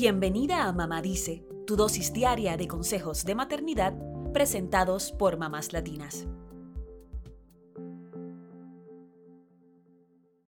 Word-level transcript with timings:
Bienvenida 0.00 0.68
a 0.68 0.72
Mamá 0.72 1.02
Dice, 1.02 1.44
tu 1.66 1.74
dosis 1.74 2.12
diaria 2.12 2.56
de 2.56 2.68
consejos 2.68 3.24
de 3.24 3.34
maternidad 3.34 3.98
presentados 4.32 5.10
por 5.10 5.38
mamás 5.38 5.72
latinas. 5.72 6.28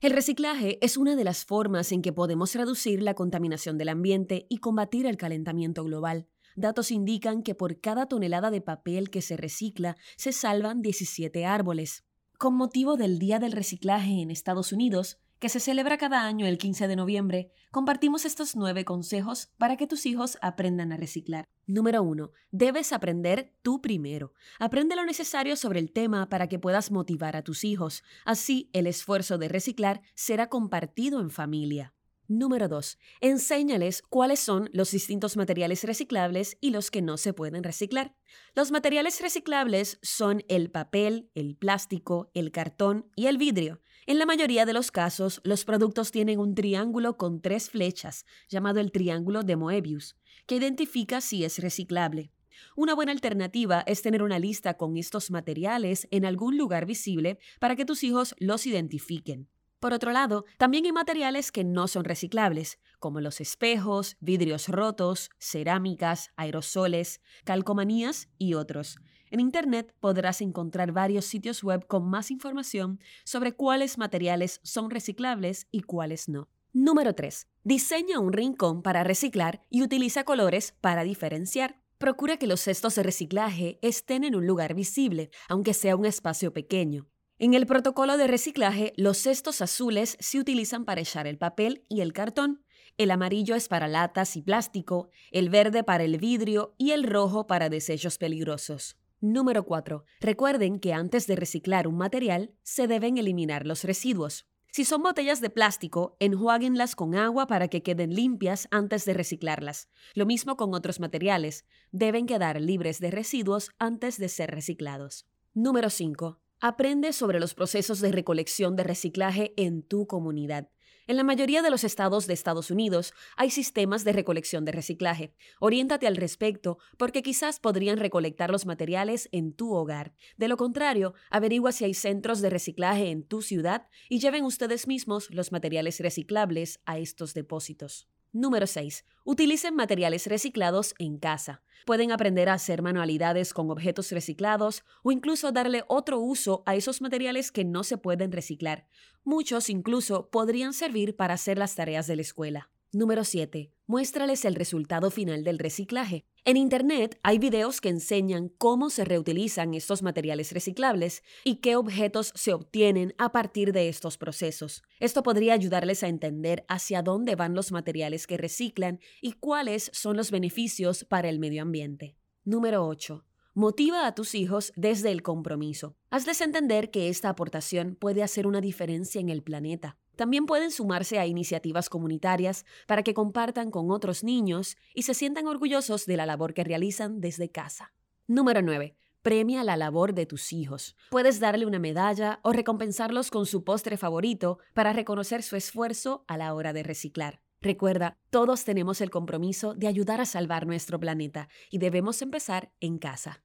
El 0.00 0.10
reciclaje 0.10 0.84
es 0.84 0.96
una 0.96 1.14
de 1.14 1.22
las 1.22 1.44
formas 1.44 1.92
en 1.92 2.02
que 2.02 2.12
podemos 2.12 2.52
reducir 2.56 3.00
la 3.00 3.14
contaminación 3.14 3.78
del 3.78 3.90
ambiente 3.90 4.46
y 4.48 4.58
combatir 4.58 5.06
el 5.06 5.16
calentamiento 5.16 5.84
global. 5.84 6.26
Datos 6.56 6.90
indican 6.90 7.44
que 7.44 7.54
por 7.54 7.80
cada 7.80 8.06
tonelada 8.06 8.50
de 8.50 8.60
papel 8.60 9.08
que 9.08 9.22
se 9.22 9.36
recicla 9.36 9.96
se 10.16 10.32
salvan 10.32 10.82
17 10.82 11.46
árboles. 11.46 12.04
Con 12.38 12.56
motivo 12.56 12.96
del 12.96 13.20
Día 13.20 13.38
del 13.38 13.52
Reciclaje 13.52 14.20
en 14.20 14.32
Estados 14.32 14.72
Unidos, 14.72 15.20
que 15.38 15.48
se 15.48 15.60
celebra 15.60 15.98
cada 15.98 16.24
año 16.24 16.46
el 16.46 16.58
15 16.58 16.88
de 16.88 16.96
noviembre, 16.96 17.52
compartimos 17.70 18.24
estos 18.24 18.56
nueve 18.56 18.84
consejos 18.84 19.50
para 19.56 19.76
que 19.76 19.86
tus 19.86 20.06
hijos 20.06 20.38
aprendan 20.42 20.92
a 20.92 20.96
reciclar. 20.96 21.44
Número 21.66 22.02
1. 22.02 22.30
Debes 22.50 22.92
aprender 22.92 23.54
tú 23.62 23.80
primero. 23.80 24.32
Aprende 24.58 24.96
lo 24.96 25.04
necesario 25.04 25.56
sobre 25.56 25.80
el 25.80 25.92
tema 25.92 26.28
para 26.28 26.48
que 26.48 26.58
puedas 26.58 26.90
motivar 26.90 27.36
a 27.36 27.42
tus 27.42 27.62
hijos. 27.64 28.02
Así, 28.24 28.70
el 28.72 28.86
esfuerzo 28.86 29.38
de 29.38 29.48
reciclar 29.48 30.02
será 30.14 30.48
compartido 30.48 31.20
en 31.20 31.30
familia. 31.30 31.94
Número 32.30 32.68
2. 32.68 32.98
Enséñales 33.22 34.02
cuáles 34.02 34.38
son 34.38 34.68
los 34.74 34.90
distintos 34.90 35.38
materiales 35.38 35.82
reciclables 35.84 36.58
y 36.60 36.72
los 36.72 36.90
que 36.90 37.00
no 37.00 37.16
se 37.16 37.32
pueden 37.32 37.64
reciclar. 37.64 38.14
Los 38.54 38.70
materiales 38.70 39.22
reciclables 39.22 39.98
son 40.02 40.44
el 40.48 40.70
papel, 40.70 41.30
el 41.34 41.56
plástico, 41.56 42.30
el 42.34 42.52
cartón 42.52 43.10
y 43.16 43.28
el 43.28 43.38
vidrio. 43.38 43.80
En 44.08 44.18
la 44.18 44.24
mayoría 44.24 44.64
de 44.64 44.72
los 44.72 44.90
casos, 44.90 45.42
los 45.44 45.66
productos 45.66 46.10
tienen 46.12 46.38
un 46.38 46.54
triángulo 46.54 47.18
con 47.18 47.42
tres 47.42 47.68
flechas, 47.68 48.24
llamado 48.48 48.80
el 48.80 48.90
triángulo 48.90 49.42
de 49.42 49.54
Moebius, 49.54 50.16
que 50.46 50.56
identifica 50.56 51.20
si 51.20 51.44
es 51.44 51.58
reciclable. 51.58 52.32
Una 52.74 52.94
buena 52.94 53.12
alternativa 53.12 53.84
es 53.86 54.00
tener 54.00 54.22
una 54.22 54.38
lista 54.38 54.78
con 54.78 54.96
estos 54.96 55.30
materiales 55.30 56.08
en 56.10 56.24
algún 56.24 56.56
lugar 56.56 56.86
visible 56.86 57.38
para 57.60 57.76
que 57.76 57.84
tus 57.84 58.02
hijos 58.02 58.34
los 58.38 58.66
identifiquen. 58.66 59.50
Por 59.78 59.92
otro 59.92 60.10
lado, 60.10 60.46
también 60.56 60.86
hay 60.86 60.92
materiales 60.92 61.52
que 61.52 61.64
no 61.64 61.86
son 61.86 62.04
reciclables, 62.04 62.78
como 62.98 63.20
los 63.20 63.42
espejos, 63.42 64.16
vidrios 64.20 64.68
rotos, 64.68 65.28
cerámicas, 65.38 66.30
aerosoles, 66.34 67.20
calcomanías 67.44 68.30
y 68.38 68.54
otros. 68.54 68.96
En 69.30 69.40
Internet 69.40 69.94
podrás 70.00 70.40
encontrar 70.40 70.92
varios 70.92 71.24
sitios 71.24 71.62
web 71.62 71.86
con 71.86 72.08
más 72.08 72.30
información 72.30 73.00
sobre 73.24 73.52
cuáles 73.52 73.98
materiales 73.98 74.60
son 74.62 74.90
reciclables 74.90 75.66
y 75.70 75.82
cuáles 75.82 76.28
no. 76.28 76.48
Número 76.72 77.14
3. 77.14 77.46
Diseña 77.64 78.20
un 78.20 78.32
rincón 78.32 78.82
para 78.82 79.04
reciclar 79.04 79.62
y 79.70 79.82
utiliza 79.82 80.24
colores 80.24 80.74
para 80.80 81.02
diferenciar. 81.02 81.80
Procura 81.98 82.36
que 82.36 82.46
los 82.46 82.60
cestos 82.60 82.94
de 82.94 83.02
reciclaje 83.02 83.78
estén 83.82 84.24
en 84.24 84.36
un 84.36 84.46
lugar 84.46 84.74
visible, 84.74 85.30
aunque 85.48 85.74
sea 85.74 85.96
un 85.96 86.06
espacio 86.06 86.52
pequeño. 86.52 87.08
En 87.38 87.54
el 87.54 87.66
protocolo 87.66 88.16
de 88.16 88.26
reciclaje, 88.26 88.92
los 88.96 89.18
cestos 89.18 89.62
azules 89.62 90.16
se 90.20 90.38
utilizan 90.38 90.84
para 90.84 91.00
echar 91.00 91.26
el 91.26 91.38
papel 91.38 91.84
y 91.88 92.00
el 92.00 92.12
cartón, 92.12 92.64
el 92.98 93.12
amarillo 93.12 93.54
es 93.54 93.68
para 93.68 93.86
latas 93.86 94.36
y 94.36 94.42
plástico, 94.42 95.08
el 95.30 95.50
verde 95.50 95.84
para 95.84 96.02
el 96.02 96.18
vidrio 96.18 96.74
y 96.78 96.90
el 96.90 97.04
rojo 97.04 97.46
para 97.46 97.68
desechos 97.68 98.18
peligrosos. 98.18 98.96
Número 99.20 99.64
4. 99.64 100.04
Recuerden 100.20 100.78
que 100.78 100.92
antes 100.92 101.26
de 101.26 101.34
reciclar 101.34 101.88
un 101.88 101.96
material, 101.96 102.54
se 102.62 102.86
deben 102.86 103.18
eliminar 103.18 103.66
los 103.66 103.82
residuos. 103.82 104.46
Si 104.70 104.84
son 104.84 105.02
botellas 105.02 105.40
de 105.40 105.50
plástico, 105.50 106.16
enjuáguenlas 106.20 106.94
con 106.94 107.16
agua 107.16 107.48
para 107.48 107.66
que 107.66 107.82
queden 107.82 108.14
limpias 108.14 108.68
antes 108.70 109.04
de 109.06 109.14
reciclarlas. 109.14 109.88
Lo 110.14 110.24
mismo 110.24 110.56
con 110.56 110.72
otros 110.72 111.00
materiales, 111.00 111.64
deben 111.90 112.26
quedar 112.26 112.60
libres 112.60 113.00
de 113.00 113.10
residuos 113.10 113.70
antes 113.80 114.18
de 114.18 114.28
ser 114.28 114.52
reciclados. 114.52 115.26
Número 115.52 115.90
5. 115.90 116.40
Aprende 116.60 117.12
sobre 117.12 117.40
los 117.40 117.54
procesos 117.54 118.00
de 118.00 118.12
recolección 118.12 118.76
de 118.76 118.84
reciclaje 118.84 119.52
en 119.56 119.82
tu 119.82 120.06
comunidad. 120.06 120.68
En 121.08 121.16
la 121.16 121.24
mayoría 121.24 121.62
de 121.62 121.70
los 121.70 121.84
estados 121.84 122.26
de 122.26 122.34
Estados 122.34 122.70
Unidos 122.70 123.14
hay 123.38 123.48
sistemas 123.48 124.04
de 124.04 124.12
recolección 124.12 124.66
de 124.66 124.72
reciclaje. 124.72 125.32
Oriéntate 125.58 126.06
al 126.06 126.16
respecto 126.16 126.76
porque 126.98 127.22
quizás 127.22 127.60
podrían 127.60 127.96
recolectar 127.96 128.50
los 128.50 128.66
materiales 128.66 129.30
en 129.32 129.54
tu 129.54 129.72
hogar. 129.72 130.14
De 130.36 130.48
lo 130.48 130.58
contrario, 130.58 131.14
averigua 131.30 131.72
si 131.72 131.86
hay 131.86 131.94
centros 131.94 132.42
de 132.42 132.50
reciclaje 132.50 133.08
en 133.08 133.22
tu 133.22 133.40
ciudad 133.40 133.88
y 134.10 134.18
lleven 134.18 134.44
ustedes 134.44 134.86
mismos 134.86 135.30
los 135.30 135.50
materiales 135.50 135.98
reciclables 135.98 136.80
a 136.84 136.98
estos 136.98 137.32
depósitos. 137.32 138.06
Número 138.32 138.66
6. 138.66 139.06
Utilicen 139.24 139.74
materiales 139.74 140.26
reciclados 140.26 140.94
en 140.98 141.18
casa. 141.18 141.62
Pueden 141.86 142.12
aprender 142.12 142.50
a 142.50 142.54
hacer 142.54 142.82
manualidades 142.82 143.54
con 143.54 143.70
objetos 143.70 144.12
reciclados 144.12 144.84
o 145.02 145.12
incluso 145.12 145.50
darle 145.50 145.84
otro 145.88 146.18
uso 146.20 146.62
a 146.66 146.74
esos 146.74 147.00
materiales 147.00 147.50
que 147.50 147.64
no 147.64 147.84
se 147.84 147.96
pueden 147.96 148.30
reciclar. 148.30 148.86
Muchos 149.24 149.70
incluso 149.70 150.28
podrían 150.30 150.74
servir 150.74 151.16
para 151.16 151.34
hacer 151.34 151.56
las 151.56 151.74
tareas 151.74 152.06
de 152.06 152.16
la 152.16 152.22
escuela. 152.22 152.70
Número 152.90 153.22
7. 153.22 153.70
Muéstrales 153.86 154.46
el 154.46 154.54
resultado 154.54 155.10
final 155.10 155.44
del 155.44 155.58
reciclaje. 155.58 156.24
En 156.46 156.56
Internet 156.56 157.20
hay 157.22 157.38
videos 157.38 157.82
que 157.82 157.90
enseñan 157.90 158.48
cómo 158.48 158.88
se 158.88 159.04
reutilizan 159.04 159.74
estos 159.74 160.02
materiales 160.02 160.52
reciclables 160.52 161.22
y 161.44 161.56
qué 161.56 161.76
objetos 161.76 162.32
se 162.34 162.54
obtienen 162.54 163.14
a 163.18 163.30
partir 163.30 163.74
de 163.74 163.90
estos 163.90 164.16
procesos. 164.16 164.82
Esto 165.00 165.22
podría 165.22 165.52
ayudarles 165.52 166.02
a 166.02 166.08
entender 166.08 166.64
hacia 166.66 167.02
dónde 167.02 167.34
van 167.34 167.54
los 167.54 167.72
materiales 167.72 168.26
que 168.26 168.38
reciclan 168.38 169.00
y 169.20 169.32
cuáles 169.32 169.90
son 169.92 170.16
los 170.16 170.30
beneficios 170.30 171.04
para 171.04 171.28
el 171.28 171.38
medio 171.38 171.60
ambiente. 171.60 172.16
Número 172.44 172.86
8. 172.86 173.22
Motiva 173.52 174.06
a 174.06 174.14
tus 174.14 174.34
hijos 174.34 174.72
desde 174.76 175.10
el 175.10 175.20
compromiso. 175.20 175.94
Hazles 176.08 176.40
entender 176.40 176.90
que 176.90 177.10
esta 177.10 177.28
aportación 177.28 177.96
puede 177.96 178.22
hacer 178.22 178.46
una 178.46 178.62
diferencia 178.62 179.20
en 179.20 179.28
el 179.28 179.42
planeta. 179.42 179.98
También 180.18 180.46
pueden 180.46 180.72
sumarse 180.72 181.20
a 181.20 181.26
iniciativas 181.26 181.88
comunitarias 181.88 182.66
para 182.88 183.04
que 183.04 183.14
compartan 183.14 183.70
con 183.70 183.92
otros 183.92 184.24
niños 184.24 184.76
y 184.92 185.02
se 185.02 185.14
sientan 185.14 185.46
orgullosos 185.46 186.06
de 186.06 186.16
la 186.16 186.26
labor 186.26 186.54
que 186.54 186.64
realizan 186.64 187.20
desde 187.20 187.52
casa. 187.52 187.92
Número 188.26 188.60
9. 188.60 188.96
Premia 189.22 189.62
la 189.62 189.76
labor 189.76 190.14
de 190.14 190.26
tus 190.26 190.52
hijos. 190.52 190.96
Puedes 191.10 191.38
darle 191.38 191.66
una 191.66 191.78
medalla 191.78 192.40
o 192.42 192.52
recompensarlos 192.52 193.30
con 193.30 193.46
su 193.46 193.62
postre 193.62 193.96
favorito 193.96 194.58
para 194.74 194.92
reconocer 194.92 195.44
su 195.44 195.54
esfuerzo 195.54 196.24
a 196.26 196.36
la 196.36 196.52
hora 196.52 196.72
de 196.72 196.82
reciclar. 196.82 197.40
Recuerda, 197.60 198.18
todos 198.30 198.64
tenemos 198.64 199.00
el 199.00 199.10
compromiso 199.10 199.74
de 199.74 199.86
ayudar 199.86 200.20
a 200.20 200.26
salvar 200.26 200.66
nuestro 200.66 200.98
planeta 200.98 201.48
y 201.70 201.78
debemos 201.78 202.22
empezar 202.22 202.72
en 202.80 202.98
casa. 202.98 203.44